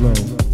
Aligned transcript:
Low. 0.00 0.53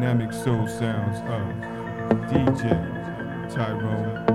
Dynamic 0.00 0.32
soul 0.32 0.66
sounds 0.66 1.18
of 1.28 2.16
DJ 2.30 3.52
Tyrone 3.52 4.29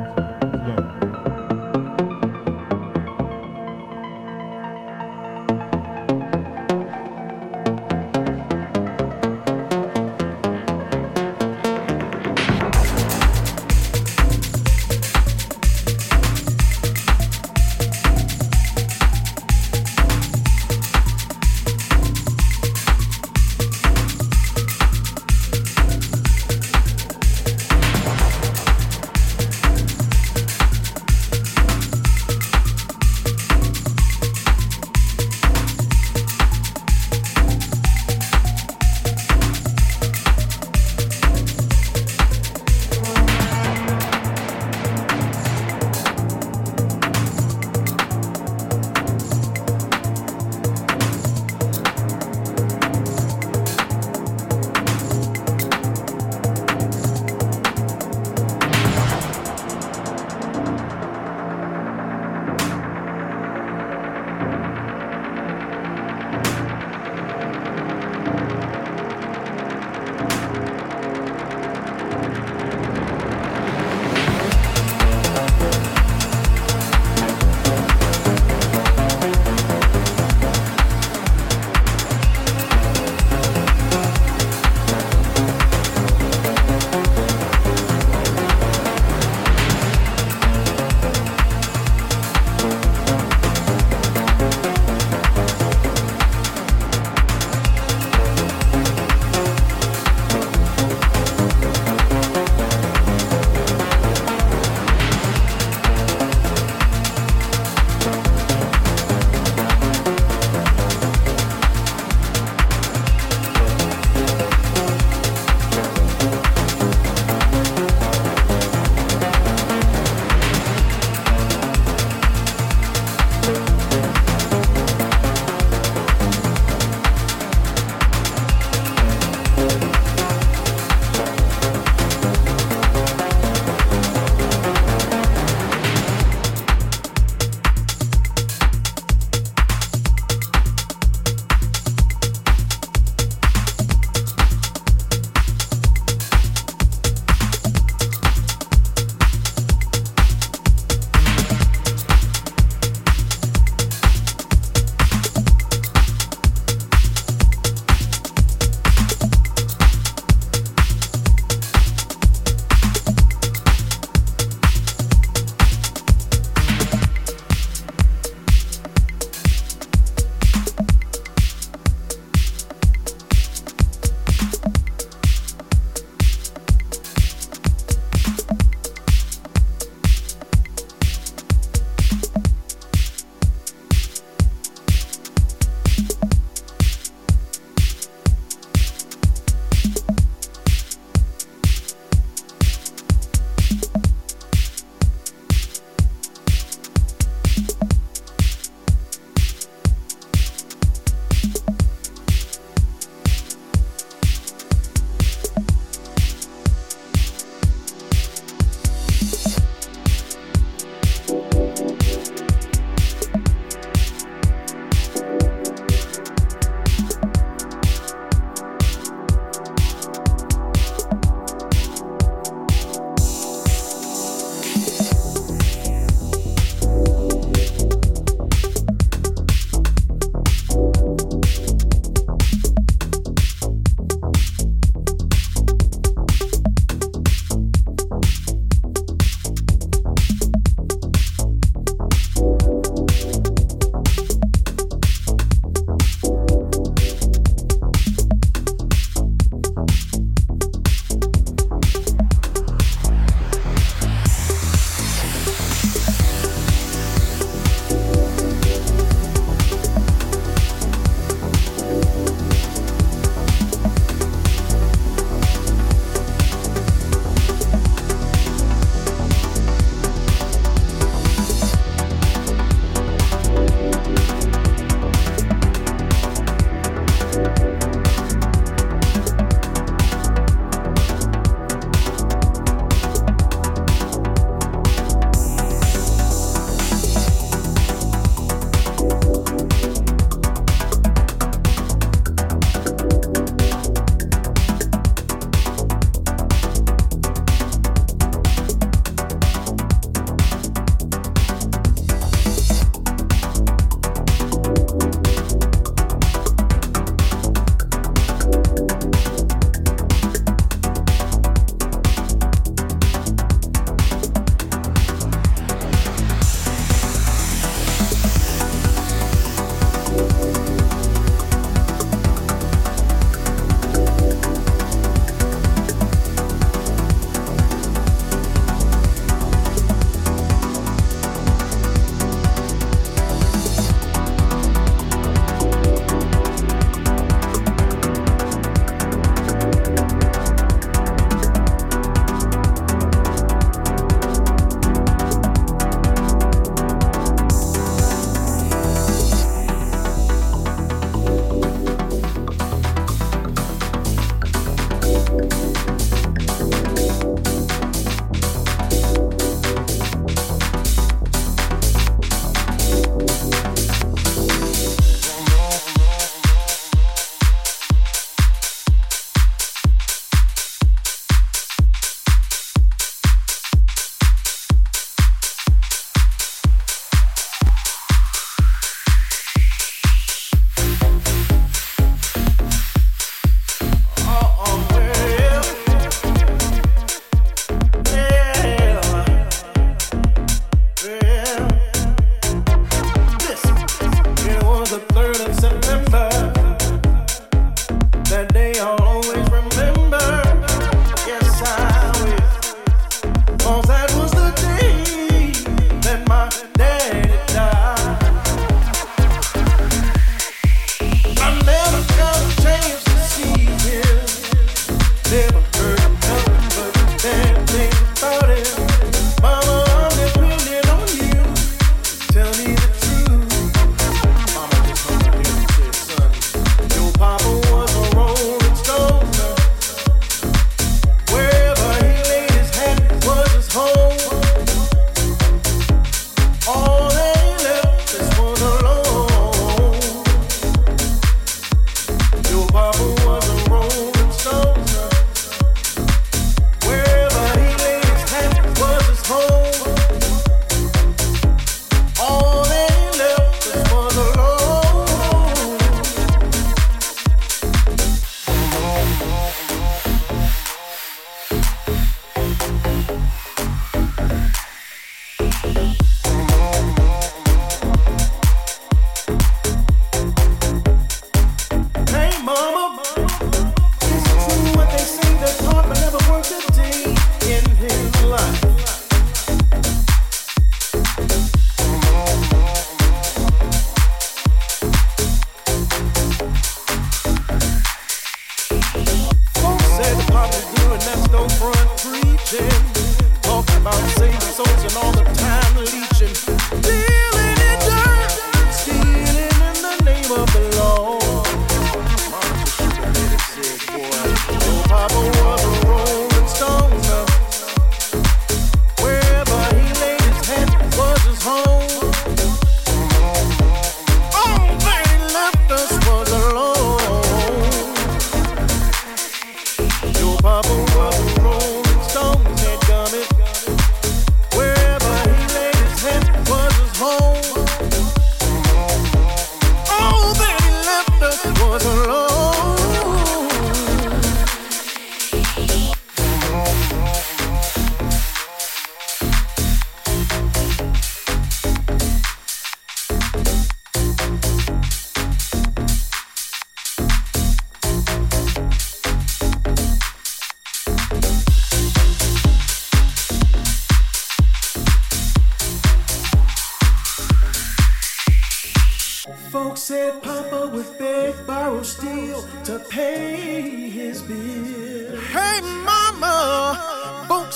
bubble. 520.45 520.84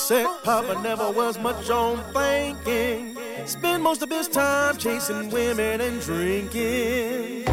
Papa 0.10 0.82
never 0.82 1.12
was 1.12 1.38
much 1.38 1.70
on 1.70 1.98
thinking. 2.14 3.16
Spent 3.46 3.84
most 3.84 4.02
of 4.02 4.10
his 4.10 4.28
time 4.28 4.76
chasing 4.78 5.30
women 5.30 5.82
and 5.82 6.02
drinking. 6.02 7.46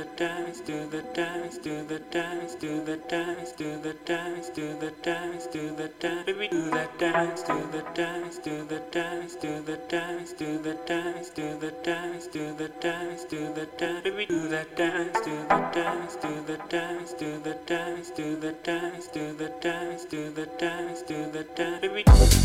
The 0.00 0.06
dance, 0.16 0.60
do 0.60 0.88
the 0.88 1.02
dance, 1.14 1.58
do 1.58 1.84
the 1.84 1.98
dance, 1.98 2.54
do 2.54 2.82
the 2.82 2.96
dance, 2.96 3.52
do 3.52 3.78
the 3.82 3.92
dance, 4.06 4.48
do 4.48 4.74
the 4.78 4.90
dance, 5.02 5.46
do 5.48 5.76
the 5.76 5.88
dance. 6.00 6.26
We 6.26 6.48
do 6.48 6.70
that 6.70 6.98
dance, 6.98 7.42
do 7.42 7.68
the 7.70 7.84
dance, 7.94 8.38
do 8.38 8.64
the 8.64 8.80
dance, 8.90 9.34
do 9.34 9.60
the 9.60 9.76
dance, 9.90 10.32
do 10.32 10.58
the 10.62 10.74
dance, 10.86 11.28
do 11.28 11.58
the 11.58 11.70
dance, 11.84 12.26
do 12.28 12.54
the 12.54 12.68
dance, 12.80 13.24
do 13.24 13.52
the 13.52 13.66
dance. 13.76 14.04
We 14.16 14.24
do 14.24 14.48
that 14.48 14.74
dance, 14.74 15.20
do 15.20 15.36
the 15.50 15.68
dance, 15.74 16.16
do 16.16 16.42
the 16.46 16.56
dance, 16.70 17.12
do 17.12 17.40
the 17.40 17.54
dance, 17.66 18.10
do 18.10 18.36
the 18.40 18.52
dance, 18.62 19.06
do 19.08 19.34
the 19.34 19.48
dance, 19.60 20.04
do 20.06 20.30
the 20.30 20.46
dance, 20.46 21.02
do 21.02 21.30
the 21.30 21.44
dance. 21.44 22.40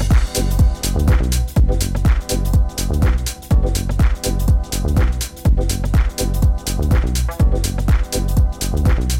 dynamic 7.15 7.44
Bye. 8.71 9.14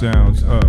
Sounds. 0.00 0.42
Of 0.44 0.59